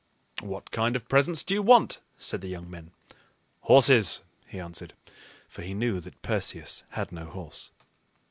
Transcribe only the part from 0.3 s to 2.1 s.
"What kind of presents do you want?"